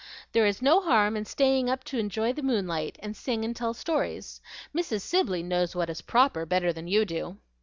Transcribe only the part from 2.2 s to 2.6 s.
the